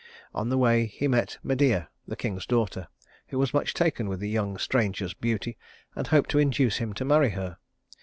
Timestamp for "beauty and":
5.13-6.07